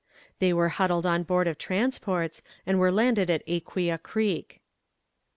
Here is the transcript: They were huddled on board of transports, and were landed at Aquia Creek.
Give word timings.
They 0.39 0.51
were 0.51 0.69
huddled 0.69 1.05
on 1.05 1.21
board 1.21 1.47
of 1.47 1.59
transports, 1.59 2.41
and 2.65 2.79
were 2.79 2.91
landed 2.91 3.29
at 3.29 3.47
Aquia 3.47 3.99
Creek. 3.99 4.59